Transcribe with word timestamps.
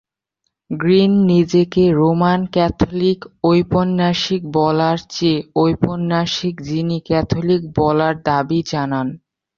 Green 0.71 1.13
নিজেকে 1.25 1.83
Roman 1.93 2.39
Catholic 2.53 3.19
ঔপন্যাসিক 3.43 4.41
বলার 4.57 4.97
চেয়ে 5.09 5.39
ঔপন্যাসিক 5.55 6.55
যিনি 6.61 6.97
ক্যাথলিক 7.05 7.61
বলার 7.77 8.15
দাবী 8.25 8.59
জানান। 8.67 9.07